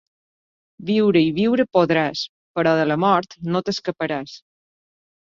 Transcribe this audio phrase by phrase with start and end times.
[0.85, 2.23] Viure i viure podràs,
[2.59, 4.33] però de la mort no t'escaparàs.